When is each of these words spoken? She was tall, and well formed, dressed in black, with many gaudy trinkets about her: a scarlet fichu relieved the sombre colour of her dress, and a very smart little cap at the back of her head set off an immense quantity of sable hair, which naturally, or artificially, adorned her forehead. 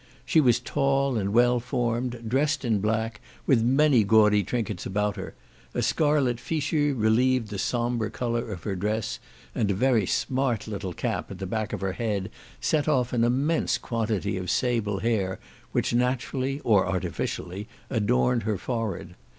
She 0.25 0.41
was 0.41 0.59
tall, 0.59 1.15
and 1.15 1.31
well 1.31 1.59
formed, 1.59 2.27
dressed 2.27 2.65
in 2.65 2.79
black, 2.79 3.21
with 3.45 3.61
many 3.61 4.03
gaudy 4.03 4.43
trinkets 4.43 4.83
about 4.87 5.15
her: 5.15 5.35
a 5.75 5.83
scarlet 5.83 6.39
fichu 6.39 6.95
relieved 6.97 7.49
the 7.49 7.59
sombre 7.59 8.09
colour 8.09 8.51
of 8.51 8.63
her 8.63 8.75
dress, 8.75 9.19
and 9.53 9.69
a 9.69 9.75
very 9.75 10.07
smart 10.07 10.67
little 10.67 10.93
cap 10.93 11.29
at 11.29 11.37
the 11.37 11.45
back 11.45 11.71
of 11.71 11.81
her 11.81 11.93
head 11.93 12.31
set 12.59 12.87
off 12.87 13.13
an 13.13 13.23
immense 13.23 13.77
quantity 13.77 14.37
of 14.37 14.49
sable 14.49 15.01
hair, 15.01 15.39
which 15.71 15.93
naturally, 15.93 16.59
or 16.63 16.87
artificially, 16.87 17.67
adorned 17.91 18.41
her 18.41 18.57
forehead. 18.57 19.13